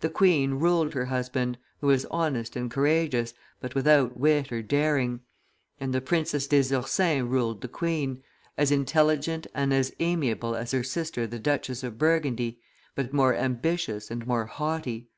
[0.00, 5.20] The queen ruled her husband, who was honest and courageous, but without wit or daring;
[5.78, 8.22] and the Princess des Ursins ruled the queen,
[8.56, 12.62] as intelligent and as amiable as her sister the Duchess of Burgundy,
[12.94, 15.10] but more ambitious and more haughty.